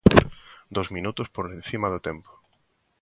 [0.75, 2.29] Dous minutos por encima do tempo.